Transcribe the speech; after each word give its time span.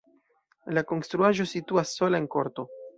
La 0.77 0.83
konstruaĵo 0.93 1.49
situas 1.55 1.95
sola 2.01 2.25
en 2.25 2.31
korto. 2.39 2.71